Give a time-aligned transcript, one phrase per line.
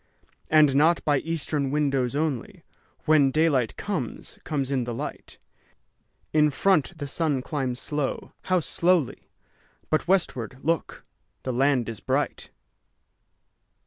[0.49, 2.63] And not by eastern windows only,
[3.05, 5.37] When daylight comes, comes in the light;
[6.33, 9.29] In front the sun climbs slow, how slowly!
[9.91, 11.05] But westward, look,
[11.43, 12.49] the land is bright!